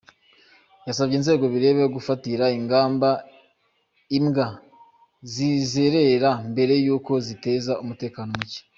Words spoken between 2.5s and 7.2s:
ingamba imbwa zizerera mbere y’uko